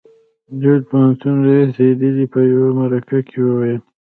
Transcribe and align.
د 0.59 0.61
يل 0.69 0.81
پوهنتون 0.89 1.35
رييس 1.45 1.71
هيډلي 1.81 2.25
په 2.33 2.39
يوه 2.51 2.69
مرکه 2.79 3.19
کې 3.27 3.37
وويل. 3.43 3.81